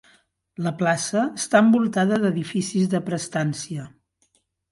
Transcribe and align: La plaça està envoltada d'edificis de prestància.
La 0.67 0.71
plaça 0.79 1.25
està 1.41 1.61
envoltada 1.65 2.19
d'edificis 2.23 2.89
de 2.95 3.05
prestància. 3.11 3.87